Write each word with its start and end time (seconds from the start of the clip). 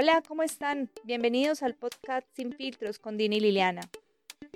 Hola, 0.00 0.22
¿cómo 0.28 0.44
están? 0.44 0.88
Bienvenidos 1.02 1.64
al 1.64 1.74
podcast 1.74 2.24
Sin 2.36 2.52
Filtros 2.52 3.00
con 3.00 3.16
Dini 3.16 3.38
y 3.38 3.40
Liliana. 3.40 3.80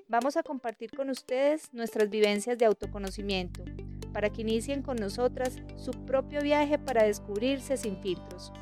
Vamos 0.07 0.37
a 0.37 0.45
compartir 0.45 0.93
con 0.93 1.11
ustedes 1.11 1.75
nuestras 1.75 2.09
vivencias 2.09 2.57
de 2.57 2.65
autoconocimiento 2.65 3.65
para 4.13 4.31
que 4.31 4.43
inicien 4.43 4.83
con 4.83 4.99
nosotras 4.99 5.59
su 5.75 5.91
propio 6.07 6.43
viaje 6.43 6.79
para 6.79 7.03
descubrirse 7.03 7.77
sin 7.77 8.01
filtros. 8.01 8.53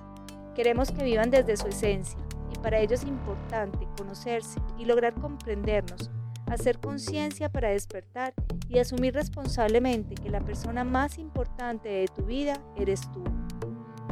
Queremos 0.54 0.90
que 0.90 1.04
vivan 1.04 1.30
desde 1.30 1.58
su 1.58 1.66
esencia 1.66 2.18
y 2.50 2.58
para 2.60 2.80
ello 2.80 2.94
es 2.94 3.04
importante 3.04 3.86
conocerse 3.98 4.58
y 4.78 4.86
lograr 4.86 5.12
comprendernos, 5.12 6.10
hacer 6.46 6.78
conciencia 6.78 7.50
para 7.50 7.68
despertar 7.68 8.32
y 8.70 8.78
asumir 8.78 9.12
responsablemente 9.12 10.14
que 10.14 10.30
la 10.30 10.40
persona 10.40 10.82
más 10.84 11.18
importante 11.18 11.90
de 11.90 12.08
tu 12.08 12.24
vida 12.24 12.58
eres 12.78 13.02
tú. 13.12 13.22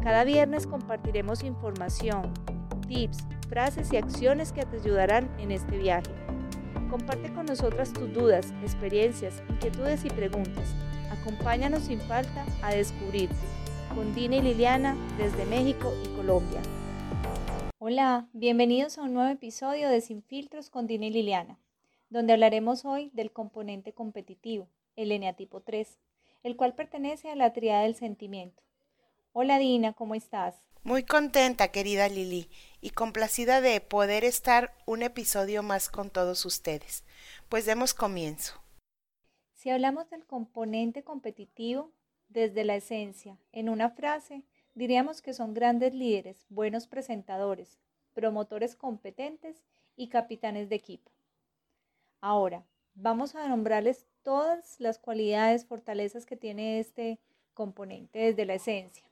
Cada 0.02 0.24
viernes 0.24 0.66
compartiremos 0.66 1.42
información, 1.42 2.32
tips, 2.88 3.18
frases 3.48 3.92
y 3.92 3.96
acciones 3.96 4.52
que 4.52 4.64
te 4.64 4.78
ayudarán 4.78 5.30
en 5.38 5.52
este 5.52 5.76
viaje. 5.78 6.10
Comparte 6.90 7.32
con 7.32 7.46
nosotras 7.46 7.92
tus 7.92 8.12
dudas, 8.12 8.52
experiencias, 8.62 9.42
inquietudes 9.48 10.04
y 10.04 10.10
preguntas. 10.10 10.74
Acompáñanos 11.10 11.84
sin 11.84 12.00
falta 12.00 12.44
a 12.62 12.72
descubrir 12.72 13.28
con 13.94 14.14
Dina 14.14 14.36
y 14.36 14.42
Liliana 14.42 14.96
desde 15.18 15.44
México 15.46 15.92
y 16.04 16.16
Colombia. 16.16 16.60
Hola, 17.78 18.28
bienvenidos 18.32 18.98
a 18.98 19.02
un 19.02 19.14
nuevo 19.14 19.30
episodio 19.30 19.88
de 19.88 20.00
Sin 20.00 20.22
Filtros 20.22 20.70
con 20.70 20.86
Dina 20.86 21.06
y 21.06 21.10
Liliana, 21.10 21.58
donde 22.10 22.32
hablaremos 22.32 22.84
hoy 22.84 23.10
del 23.12 23.32
componente 23.32 23.92
competitivo, 23.92 24.68
el 24.96 25.12
eneatipo 25.12 25.60
3, 25.60 25.98
el 26.42 26.56
cual 26.56 26.74
pertenece 26.74 27.30
a 27.30 27.36
la 27.36 27.52
triada 27.52 27.82
del 27.82 27.94
sentimiento. 27.94 28.62
Hola 29.40 29.60
Dina, 29.60 29.92
¿cómo 29.92 30.16
estás? 30.16 30.56
Muy 30.82 31.04
contenta, 31.04 31.68
querida 31.68 32.08
Lili, 32.08 32.50
y 32.80 32.90
complacida 32.90 33.60
de 33.60 33.80
poder 33.80 34.24
estar 34.24 34.74
un 34.84 35.04
episodio 35.04 35.62
más 35.62 35.90
con 35.90 36.10
todos 36.10 36.44
ustedes. 36.44 37.04
Pues 37.48 37.64
demos 37.64 37.94
comienzo. 37.94 38.60
Si 39.54 39.70
hablamos 39.70 40.10
del 40.10 40.26
componente 40.26 41.04
competitivo 41.04 41.92
desde 42.28 42.64
la 42.64 42.74
esencia, 42.74 43.38
en 43.52 43.68
una 43.68 43.90
frase, 43.90 44.42
diríamos 44.74 45.22
que 45.22 45.32
son 45.32 45.54
grandes 45.54 45.94
líderes, 45.94 46.44
buenos 46.48 46.88
presentadores, 46.88 47.78
promotores 48.14 48.74
competentes 48.74 49.62
y 49.94 50.08
capitanes 50.08 50.68
de 50.68 50.74
equipo. 50.74 51.12
Ahora, 52.20 52.64
vamos 52.94 53.36
a 53.36 53.46
nombrarles 53.46 54.04
todas 54.24 54.80
las 54.80 54.98
cualidades, 54.98 55.64
fortalezas 55.64 56.26
que 56.26 56.36
tiene 56.36 56.80
este 56.80 57.20
componente 57.54 58.18
desde 58.18 58.44
la 58.44 58.54
esencia. 58.54 59.07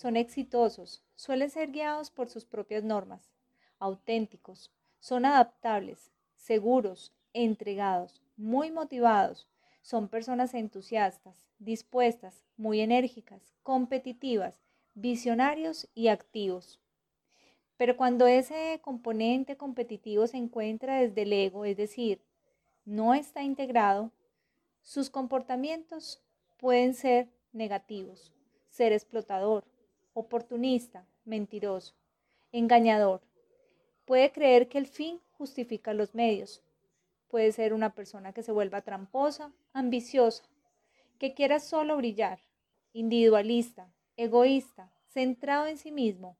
Son 0.00 0.16
exitosos, 0.16 1.04
suelen 1.14 1.50
ser 1.50 1.72
guiados 1.72 2.10
por 2.10 2.30
sus 2.30 2.46
propias 2.46 2.82
normas, 2.82 3.30
auténticos, 3.78 4.72
son 4.98 5.26
adaptables, 5.26 6.10
seguros, 6.36 7.12
entregados, 7.34 8.22
muy 8.38 8.70
motivados, 8.70 9.46
son 9.82 10.08
personas 10.08 10.54
entusiastas, 10.54 11.46
dispuestas, 11.58 12.46
muy 12.56 12.80
enérgicas, 12.80 13.52
competitivas, 13.62 14.62
visionarios 14.94 15.86
y 15.94 16.08
activos. 16.08 16.80
Pero 17.76 17.98
cuando 17.98 18.26
ese 18.26 18.80
componente 18.80 19.58
competitivo 19.58 20.26
se 20.26 20.38
encuentra 20.38 20.98
desde 20.98 21.24
el 21.24 21.32
ego, 21.34 21.66
es 21.66 21.76
decir, 21.76 22.22
no 22.86 23.12
está 23.12 23.42
integrado, 23.42 24.12
sus 24.80 25.10
comportamientos 25.10 26.22
pueden 26.56 26.94
ser 26.94 27.28
negativos, 27.52 28.32
ser 28.70 28.94
explotador, 28.94 29.69
oportunista, 30.14 31.06
mentiroso, 31.24 31.94
engañador. 32.52 33.22
Puede 34.04 34.32
creer 34.32 34.68
que 34.68 34.78
el 34.78 34.86
fin 34.86 35.20
justifica 35.32 35.94
los 35.94 36.14
medios. 36.14 36.62
Puede 37.28 37.52
ser 37.52 37.72
una 37.72 37.94
persona 37.94 38.32
que 38.32 38.42
se 38.42 38.52
vuelva 38.52 38.82
tramposa, 38.82 39.52
ambiciosa, 39.72 40.44
que 41.18 41.34
quiera 41.34 41.60
solo 41.60 41.96
brillar, 41.96 42.40
individualista, 42.92 43.92
egoísta, 44.16 44.92
centrado 45.08 45.66
en 45.66 45.78
sí 45.78 45.92
mismo, 45.92 46.36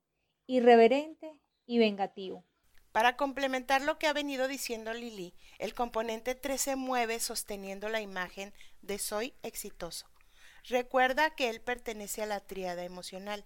irreverente 0.47 1.33
y 1.67 1.79
vengativo. 1.79 2.45
Para 2.93 3.17
complementar 3.17 3.83
lo 3.83 3.99
que 3.99 4.09
ha 4.09 4.13
venido 4.13 4.49
diciendo 4.49 4.93
Lili, 4.93 5.33
el 5.59 5.75
componente 5.75 6.35
3 6.35 6.61
se 6.61 6.77
mueve 6.77 7.21
sosteniendo 7.21 7.89
la 7.89 8.01
imagen 8.01 8.53
de 8.83 8.99
soy 8.99 9.33
exitoso. 9.43 10.07
Recuerda 10.65 11.31
que 11.31 11.49
él 11.49 11.61
pertenece 11.61 12.23
a 12.23 12.27
la 12.27 12.41
tríada 12.41 12.85
emocional 12.85 13.45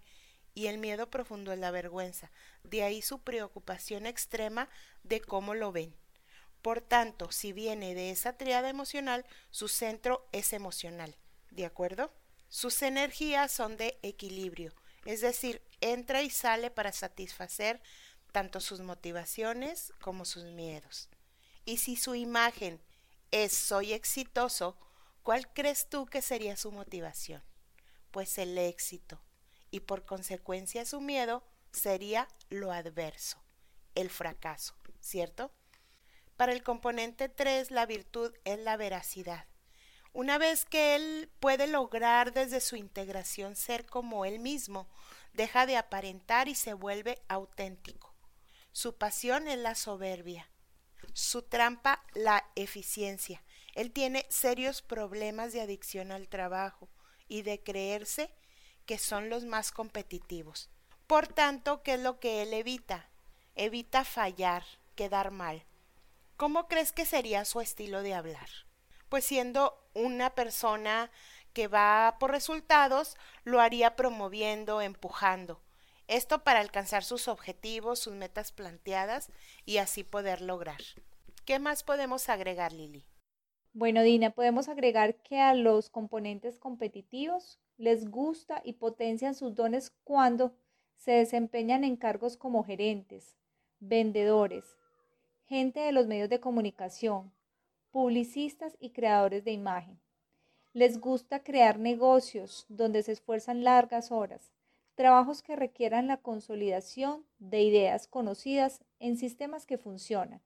y 0.55 0.67
el 0.67 0.79
miedo 0.79 1.11
profundo 1.11 1.53
es 1.53 1.59
la 1.59 1.71
vergüenza, 1.71 2.31
de 2.63 2.83
ahí 2.83 3.03
su 3.03 3.21
preocupación 3.21 4.07
extrema 4.07 4.69
de 5.03 5.21
cómo 5.21 5.55
lo 5.55 5.73
ven. 5.73 5.95
Por 6.63 6.81
tanto, 6.81 7.31
si 7.31 7.53
viene 7.53 7.95
de 7.95 8.11
esa 8.11 8.37
triada 8.37 8.71
emocional, 8.71 9.27
su 9.51 9.69
centro 9.69 10.27
es 10.33 10.53
emocional, 10.53 11.15
¿de 11.51 11.67
acuerdo? 11.67 12.13
Sus 12.49 12.81
energías 12.83 13.53
son 13.53 13.77
de 13.77 13.99
equilibrio, 14.03 14.73
es 15.05 15.21
decir, 15.21 15.61
entra 15.81 16.23
y 16.23 16.31
sale 16.31 16.71
para 16.71 16.93
satisfacer 16.93 17.83
tanto 18.33 18.61
sus 18.61 18.81
motivaciones 18.81 19.93
como 20.01 20.25
sus 20.25 20.45
miedos. 20.45 21.09
Y 21.65 21.79
si 21.79 21.97
su 21.97 22.15
imagen 22.15 22.81
es 23.31 23.53
soy 23.53 23.93
exitoso, 23.93 24.77
¿cuál 25.23 25.53
crees 25.53 25.89
tú 25.89 26.07
que 26.07 26.23
sería 26.23 26.57
su 26.57 26.73
motivación? 26.73 27.43
Pues 28.11 28.39
el 28.39 28.57
éxito, 28.57 29.21
y 29.75 29.81
por 29.81 30.05
consecuencia 30.05 30.85
su 30.85 31.01
miedo 31.01 31.43
sería 31.73 32.29
lo 32.49 32.71
adverso, 32.71 33.43
el 33.97 34.09
fracaso, 34.09 34.77
¿cierto? 35.01 35.51
Para 36.37 36.53
el 36.53 36.63
componente 36.63 37.29
3, 37.29 37.73
la 37.73 37.85
virtud 37.85 38.33
es 38.45 38.61
la 38.61 38.77
veracidad. 38.77 39.49
Una 40.13 40.39
vez 40.39 40.65
que 40.65 40.95
él 40.95 41.29
puede 41.41 41.67
lograr 41.67 42.33
desde 42.33 42.61
su 42.61 42.77
integración 42.77 43.57
ser 43.57 43.85
como 43.85 44.25
él 44.25 44.39
mismo, 44.39 44.89
deja 45.33 45.67
de 45.67 45.77
aparentar 45.77 46.47
y 46.47 46.55
se 46.55 46.75
vuelve 46.75 47.21
auténtico. 47.27 48.15
Su 48.71 48.97
pasión 48.97 49.49
es 49.49 49.59
la 49.59 49.75
soberbia, 49.75 50.49
su 51.15 51.43
trampa 51.43 52.05
la 52.15 52.49
eficiencia. 52.55 53.43
Él 53.75 53.91
tiene 53.91 54.25
serios 54.29 54.83
problemas 54.83 55.53
de 55.53 55.63
adicción 55.63 56.13
al 56.13 56.29
trabajo 56.29 56.89
y 57.27 57.43
de 57.43 57.61
creerse 57.61 58.33
que 58.87 58.99
son 58.99 59.29
los 59.31 59.45
más 59.45 59.73
competitivos. 59.73 60.71
Por 61.07 61.29
tanto, 61.29 61.83
¿qué 61.83 61.95
es 61.95 62.01
lo 62.01 62.19
que 62.19 62.43
él 62.43 62.53
evita? 62.53 63.09
Evita 63.55 64.05
fallar, 64.05 64.65
quedar 64.95 65.31
mal. 65.31 65.65
¿Cómo 66.37 66.67
crees 66.67 66.93
que 66.93 67.05
sería 67.05 67.45
su 67.45 67.61
estilo 67.61 68.03
de 68.03 68.15
hablar? 68.15 68.49
Pues 69.09 69.25
siendo 69.25 69.87
una 69.95 70.35
persona 70.35 71.11
que 71.53 71.69
va 71.69 72.17
por 72.19 72.33
resultados, 72.33 73.17
lo 73.45 73.61
haría 73.61 73.97
promoviendo, 73.97 74.81
empujando. 74.81 75.61
Esto 76.09 76.43
para 76.43 76.61
alcanzar 76.61 77.05
sus 77.05 77.29
objetivos, 77.29 78.01
sus 78.01 78.15
metas 78.15 78.53
planteadas 78.53 79.31
y 79.65 79.79
así 79.79 80.05
poder 80.05 80.41
lograr. 80.41 80.81
¿Qué 81.45 81.59
más 81.59 81.83
podemos 81.83 82.29
agregar, 82.29 82.73
Lili? 82.73 83.07
Bueno, 83.73 84.03
Dina, 84.03 84.31
podemos 84.31 84.69
agregar 84.69 85.17
que 85.23 85.41
a 85.41 85.55
los 85.55 85.91
componentes 85.91 86.59
competitivos 86.59 87.59
les 87.77 88.09
gusta 88.11 88.61
y 88.65 88.75
potencian 88.75 89.35
sus 89.35 89.55
dones 89.55 89.93
cuando 90.05 90.53
se 90.97 91.13
desempeñan 91.13 91.85
en 91.85 91.97
cargos 91.97 92.37
como 92.37 92.65
gerentes, 92.65 93.37
vendedores, 93.81 94.65
gente 95.47 95.81
de 95.81 95.93
los 95.93 96.07
medios 96.07 96.29
de 96.29 96.41
comunicación, 96.41 97.33
publicistas 97.91 98.77
y 98.81 98.91
creadores 98.91 99.45
de 99.45 99.53
imagen. 99.53 99.99
Les 100.73 100.99
gusta 100.99 101.43
crear 101.43 101.79
negocios 101.79 102.67
donde 102.69 103.03
se 103.03 103.13
esfuerzan 103.13 103.63
largas 103.63 104.11
horas, 104.11 104.53
trabajos 104.95 105.43
que 105.43 105.57
requieran 105.57 106.07
la 106.07 106.17
consolidación 106.17 107.25
de 107.39 107.63
ideas 107.63 108.09
conocidas 108.09 108.81
en 108.99 109.17
sistemas 109.17 109.67
que 109.67 109.79
funcionan. 109.79 110.41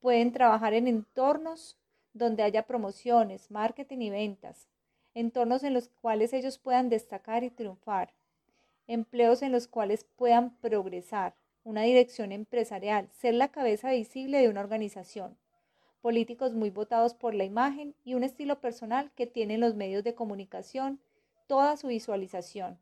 Pueden 0.00 0.32
trabajar 0.32 0.74
en 0.74 0.88
entornos 0.88 1.78
donde 2.12 2.42
haya 2.42 2.66
promociones, 2.66 3.50
marketing 3.50 3.98
y 4.00 4.10
ventas, 4.10 4.68
entornos 5.16 5.64
en 5.64 5.72
los 5.72 5.88
cuales 5.88 6.34
ellos 6.34 6.58
puedan 6.58 6.90
destacar 6.90 7.42
y 7.42 7.48
triunfar, 7.48 8.12
empleos 8.86 9.40
en 9.40 9.50
los 9.50 9.66
cuales 9.66 10.04
puedan 10.04 10.54
progresar, 10.58 11.34
una 11.64 11.82
dirección 11.82 12.32
empresarial, 12.32 13.08
ser 13.12 13.32
la 13.32 13.48
cabeza 13.48 13.90
visible 13.92 14.38
de 14.38 14.50
una 14.50 14.60
organización, 14.60 15.38
políticos 16.02 16.52
muy 16.52 16.68
votados 16.68 17.14
por 17.14 17.34
la 17.34 17.44
imagen 17.44 17.94
y 18.04 18.12
un 18.12 18.24
estilo 18.24 18.60
personal 18.60 19.10
que 19.16 19.26
tienen 19.26 19.60
los 19.60 19.74
medios 19.74 20.04
de 20.04 20.14
comunicación, 20.14 21.00
toda 21.46 21.78
su 21.78 21.86
visualización, 21.86 22.78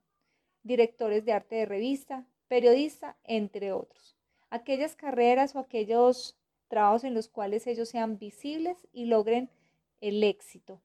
directores 0.65 1.25
de 1.25 1.35
arte 1.35 1.55
de 1.55 1.67
revista, 1.67 2.27
periodista, 2.49 3.17
entre 3.23 3.73
otros. 3.73 4.17
Aquellas 4.51 4.97
carreras 4.97 5.55
o 5.55 5.61
aquellos 5.61 6.37
trabajos 6.67 7.05
en 7.05 7.15
los 7.15 7.29
cuales 7.29 7.69
ellos 7.69 7.91
sean 7.91 8.19
visibles 8.19 8.89
y 8.93 9.05
logren 9.05 9.51
el 10.01 10.25
éxito, 10.25 10.81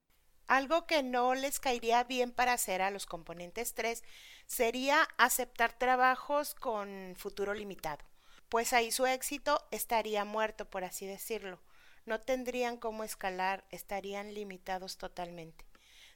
Algo 0.50 0.88
que 0.88 1.04
no 1.04 1.36
les 1.36 1.60
caería 1.60 2.04
bien 2.04 2.32
para 2.32 2.54
hacer 2.54 2.82
a 2.82 2.90
los 2.90 3.06
componentes 3.06 3.76
3 3.76 4.04
sería 4.48 5.08
aceptar 5.20 5.78
trabajos 5.78 6.56
con 6.56 7.14
futuro 7.16 7.54
limitado, 7.54 8.04
pues 8.50 8.74
ahí 8.74 8.92
su 8.92 9.06
éxito 9.06 9.64
estaría 9.70 10.26
muerto, 10.26 10.68
por 10.68 10.84
así 10.84 11.06
decirlo. 11.06 11.60
No 12.08 12.20
tendrían 12.20 12.78
cómo 12.78 13.04
escalar, 13.04 13.64
estarían 13.70 14.34
limitados 14.34 14.98
totalmente. 14.98 15.66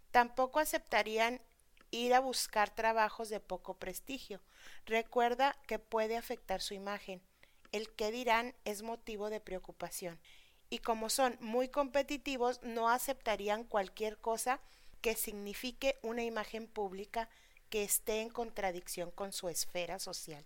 Tampoco 0.10 0.60
aceptarían 0.60 1.40
ir 1.92 2.16
a 2.16 2.20
buscar 2.20 2.74
trabajos 2.74 3.30
de 3.30 3.40
poco 3.40 3.76
prestigio. 3.76 4.42
Recuerda 4.88 5.56
que 5.68 5.78
puede 5.78 6.18
afectar 6.18 6.60
su 6.60 6.74
imagen. 6.74 7.22
El 7.72 7.88
que 7.92 8.12
dirán 8.12 8.56
es 8.66 8.82
motivo 8.82 9.30
de 9.30 9.42
preocupación 9.42 10.20
y 10.74 10.80
como 10.80 11.12
son 11.12 11.38
muy 11.40 11.70
competitivos 11.70 12.60
no 12.64 12.90
aceptarían 12.90 13.64
cualquier 13.64 14.18
cosa 14.18 14.60
que 15.02 15.16
signifique 15.16 16.00
una 16.02 16.24
imagen 16.24 16.66
pública 16.66 17.30
que 17.70 17.84
esté 17.84 18.22
en 18.22 18.30
contradicción 18.31 19.12
con 19.12 19.34
su 19.34 19.50
esfera 19.50 20.00
social. 20.00 20.44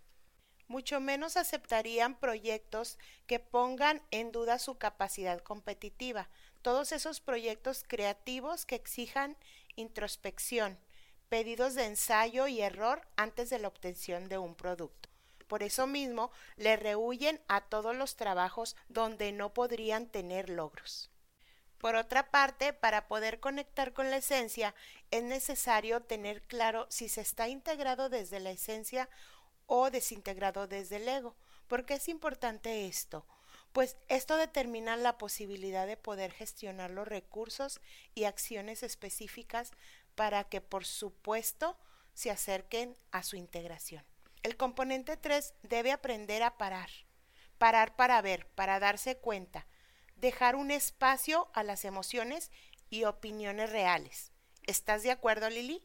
Mucho 0.68 1.00
menos 1.00 1.38
aceptarían 1.38 2.20
proyectos 2.20 2.98
que 3.26 3.40
pongan 3.40 4.02
en 4.12 4.34
duda 4.34 4.60
su 4.60 4.78
capacidad 4.78 5.40
competitiva, 5.40 6.28
todos 6.62 6.92
esos 6.92 7.22
proyectos 7.22 7.86
creativos 7.88 8.66
que 8.66 8.76
exijan 8.76 9.38
introspección, 9.78 10.78
pedidos 11.30 11.74
de 11.74 11.86
ensayo 11.86 12.48
y 12.48 12.60
error 12.60 13.08
antes 13.16 13.50
de 13.50 13.60
la 13.60 13.70
obtención 13.70 14.28
de 14.28 14.40
un 14.40 14.56
producto. 14.56 15.08
Por 15.48 15.64
eso 15.64 15.88
mismo 15.88 16.32
le 16.56 16.76
rehuyen 16.76 17.42
a 17.48 17.62
todos 17.62 17.96
los 17.96 18.16
trabajos 18.16 18.76
donde 18.90 19.32
no 19.32 19.54
podrían 19.54 20.08
tener 20.08 20.50
logros. 20.50 21.10
Por 21.78 21.96
otra 21.96 22.32
parte, 22.32 22.74
para 22.74 23.08
poder 23.08 23.40
conectar 23.40 23.94
con 23.94 24.10
la 24.10 24.18
esencia, 24.18 24.74
es 25.12 25.24
necesario 25.24 26.02
tener 26.02 26.42
claro 26.44 26.88
si 26.90 27.08
se 27.08 27.22
está 27.22 27.48
integrado 27.48 28.10
desde 28.10 28.40
la 28.40 28.52
esencia 28.52 29.10
o 29.68 29.92
desintegrado 29.92 30.68
desde 30.68 30.96
el 30.96 31.08
ego. 31.08 31.36
¿Por 31.68 31.86
qué 31.86 31.96
es 31.96 32.08
importante 32.08 32.88
esto? 32.88 33.26
Pues 33.74 33.96
esto 34.08 34.38
determina 34.38 34.98
la 34.98 35.18
posibilidad 35.18 35.86
de 35.86 35.98
poder 35.98 36.32
gestionar 36.32 36.90
los 36.90 37.08
recursos 37.08 37.80
y 38.16 38.24
acciones 38.24 38.82
específicas 38.82 39.72
para 40.16 40.46
que, 40.46 40.62
por 40.62 40.86
supuesto, 40.86 41.78
se 42.16 42.32
acerquen 42.32 42.98
a 43.12 43.22
su 43.22 43.36
integración. 43.36 44.04
El 44.44 44.58
componente 44.58 45.18
3 45.18 45.54
debe 45.64 45.92
aprender 45.92 46.44
a 46.44 46.58
parar, 46.58 46.90
parar 47.58 47.96
para 47.96 48.22
ver, 48.22 48.48
para 48.56 48.80
darse 48.80 49.18
cuenta, 49.18 49.68
dejar 50.16 50.56
un 50.56 50.72
espacio 50.72 51.50
a 51.54 51.64
las 51.64 51.86
emociones 51.86 52.52
y 52.90 53.04
opiniones 53.04 53.72
reales. 53.72 54.32
¿Estás 54.66 55.04
de 55.04 55.12
acuerdo, 55.12 55.50
Lili? 55.50 55.84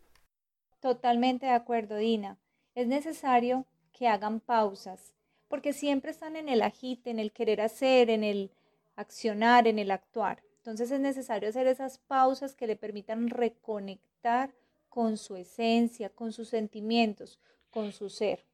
Totalmente 0.80 1.46
de 1.46 1.52
acuerdo, 1.52 1.96
Dina. 1.96 2.38
Es 2.74 2.86
necesario 2.86 3.66
que 3.92 4.08
hagan 4.08 4.40
pausas, 4.40 5.14
porque 5.48 5.72
siempre 5.72 6.10
están 6.10 6.36
en 6.36 6.48
el 6.48 6.62
agite, 6.62 7.10
en 7.10 7.18
el 7.18 7.32
querer 7.32 7.60
hacer, 7.60 8.10
en 8.10 8.24
el 8.24 8.52
accionar, 8.96 9.68
en 9.68 9.78
el 9.78 9.90
actuar. 9.90 10.42
Entonces 10.56 10.90
es 10.90 11.00
necesario 11.00 11.48
hacer 11.48 11.66
esas 11.66 11.98
pausas 11.98 12.54
que 12.54 12.66
le 12.66 12.76
permitan 12.76 13.28
reconectar 13.28 14.54
con 14.88 15.16
su 15.16 15.36
esencia, 15.36 16.10
con 16.10 16.32
sus 16.32 16.48
sentimientos, 16.48 17.40
con 17.72 17.90
su 17.90 18.08
ser. 18.08 18.44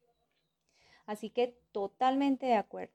Así 1.05 1.29
que 1.29 1.55
totalmente 1.71 2.47
de 2.47 2.55
acuerdo. 2.55 2.93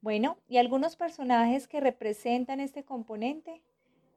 Bueno, 0.00 0.38
y 0.48 0.56
algunos 0.56 0.96
personajes 0.96 1.68
que 1.68 1.80
representan 1.80 2.60
este 2.60 2.84
componente 2.84 3.62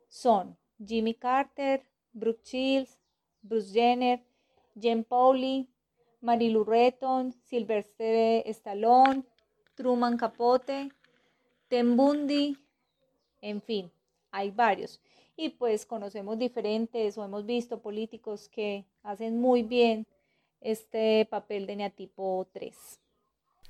son 0.07 0.57
Jimmy 0.83 1.13
Carter, 1.13 1.83
Brooke 2.13 2.43
Shields, 2.43 2.97
Bruce 3.41 3.71
Jenner, 3.73 4.23
Jen 4.79 5.03
Pauli, 5.03 5.69
Marilu 6.21 6.63
Retton, 6.63 7.33
Sylvester 7.45 8.43
Stallone, 8.47 9.23
Truman 9.75 10.17
Capote, 10.17 10.89
Tim 11.67 11.97
en 13.41 13.61
fin, 13.61 13.91
hay 14.31 14.49
varios. 14.49 15.01
Y 15.35 15.49
pues 15.49 15.85
conocemos 15.85 16.39
diferentes 16.39 17.17
o 17.17 17.23
hemos 17.23 17.45
visto 17.45 17.81
políticos 17.81 18.49
que 18.49 18.85
hacen 19.03 19.39
muy 19.39 19.61
bien 19.61 20.07
este 20.65 21.27
papel 21.29 21.67
de 21.67 21.75
neatipo 21.75 22.47
3. 22.51 22.99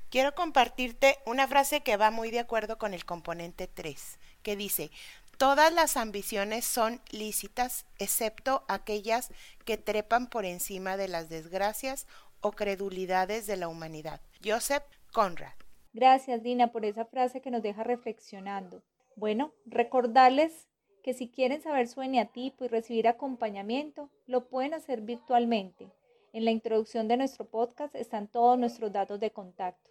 Quiero 0.09 0.33
compartirte 0.33 1.17
una 1.25 1.45
frase 1.47 1.81
que 1.81 1.97
va 1.97 2.09
muy 2.09 2.31
de 2.31 2.39
acuerdo 2.39 2.77
con 2.77 2.93
el 2.93 3.03
componente 3.03 3.67
3, 3.67 4.17
que 4.43 4.55
dice, 4.55 4.91
todas 5.37 5.73
las 5.73 5.97
ambiciones 5.97 6.63
son 6.63 7.01
lícitas, 7.11 7.85
excepto 7.99 8.63
aquellas 8.69 9.29
que 9.65 9.77
trepan 9.77 10.27
por 10.29 10.45
encima 10.45 10.95
de 10.95 11.09
las 11.09 11.27
desgracias 11.27 12.07
o 12.39 12.53
credulidades 12.53 13.45
de 13.45 13.57
la 13.57 13.67
humanidad. 13.67 14.21
Joseph 14.43 14.83
Conrad. 15.11 15.53
Gracias, 15.91 16.43
Dina, 16.43 16.71
por 16.71 16.85
esa 16.85 17.03
frase 17.05 17.41
que 17.41 17.51
nos 17.51 17.61
deja 17.61 17.83
reflexionando. 17.83 18.83
Bueno, 19.17 19.53
recordarles 19.65 20.69
que 21.03 21.13
si 21.13 21.29
quieren 21.29 21.61
saber 21.61 21.89
su 21.89 22.01
eneatipo 22.01 22.63
y 22.63 22.69
recibir 22.69 23.09
acompañamiento, 23.09 24.09
lo 24.27 24.47
pueden 24.47 24.73
hacer 24.73 25.01
virtualmente 25.01 25.91
en 26.35 26.43
la 26.43 26.51
introducción 26.51 27.07
de 27.07 27.15
nuestro 27.15 27.45
podcast 27.45 27.95
están 27.95 28.27
todos 28.27 28.59
nuestros 28.59 28.91
datos 28.91 29.21
de 29.21 29.31
contacto. 29.31 29.89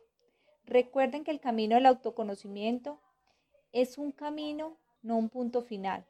Recuerden 0.67 1.25
que 1.25 1.31
el 1.31 1.41
camino 1.41 1.75
del 1.75 1.87
autoconocimiento 1.87 3.00
es 3.73 3.96
un 3.96 4.12
camino, 4.12 4.76
no 5.00 5.17
un 5.17 5.31
punto 5.31 5.62
final. 5.62 6.05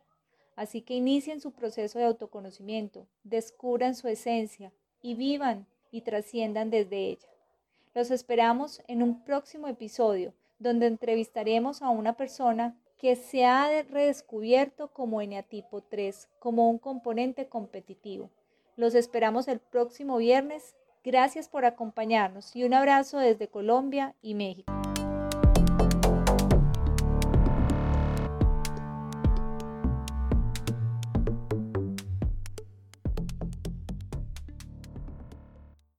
Así 0.57 0.83
que 0.83 0.95
inicien 0.95 1.41
su 1.41 1.53
proceso 1.53 2.01
de 2.01 2.07
autoconocimiento, 2.07 3.07
descubran 3.23 3.95
su 3.95 4.09
esencia 4.09 4.73
y 5.01 5.15
vivan 5.15 5.69
y 5.93 6.01
trasciendan 6.01 6.69
desde 6.69 7.11
ella. 7.11 7.29
Los 7.95 8.11
esperamos 8.11 8.83
en 8.89 9.05
un 9.05 9.23
próximo 9.23 9.69
episodio 9.69 10.35
donde 10.59 10.89
entrevistaremos 10.89 11.81
a 11.81 11.91
una 11.91 12.17
persona 12.17 12.77
que 12.99 13.15
se 13.15 13.45
ha 13.45 13.83
redescubierto 13.83 14.89
como 14.89 15.21
eneatipo 15.21 15.81
3, 15.83 16.29
como 16.41 16.69
un 16.69 16.79
componente 16.79 17.47
competitivo. 17.47 18.31
Los 18.77 18.95
esperamos 18.95 19.47
el 19.49 19.61
próximo 19.61 20.17
viernes. 20.17 20.75
Gracias 21.05 21.49
por 21.49 21.65
acompañarnos 21.65 22.57
y 22.57 22.65
un 22.65 22.75
abrazo 22.75 23.19
desde 23.19 23.49
Colombia 23.49 24.15
y 24.21 24.35
México. 24.35 24.73